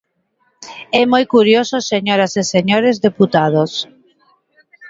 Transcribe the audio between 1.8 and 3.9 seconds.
señoras e señores deputados.